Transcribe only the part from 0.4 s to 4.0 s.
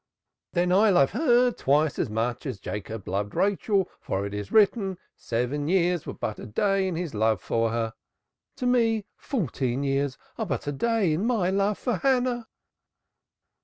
"Then I love her twice as much as Jacob loved Rachel